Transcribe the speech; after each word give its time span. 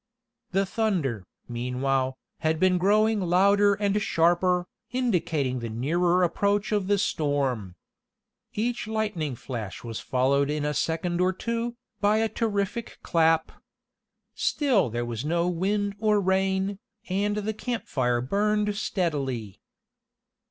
The 0.49 0.65
thunder, 0.65 1.27
meanwhile, 1.47 2.17
had 2.39 2.59
been 2.59 2.79
growing 2.79 3.19
louder 3.21 3.75
and 3.75 4.01
sharper, 4.01 4.65
indicating 4.91 5.59
the 5.59 5.69
nearer 5.69 6.23
approach 6.23 6.71
of 6.71 6.87
the 6.87 6.97
storm. 6.97 7.75
Each 8.51 8.87
lightning 8.87 9.35
flash 9.35 9.83
was 9.83 9.99
followed 9.99 10.49
in 10.49 10.65
a 10.65 10.73
second 10.73 11.21
or 11.21 11.31
two, 11.31 11.75
by 11.99 12.17
a 12.17 12.29
terrific 12.29 12.97
clap. 13.03 13.51
Still 14.33 14.89
there 14.89 15.05
was 15.05 15.23
no 15.23 15.47
wind 15.47 15.93
nor 16.01 16.19
rain, 16.19 16.79
and 17.07 17.37
the 17.37 17.53
campfire 17.53 18.21
burned 18.21 18.75
steadily. 18.77 19.59